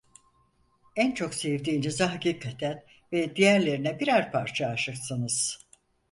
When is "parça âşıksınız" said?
4.31-5.65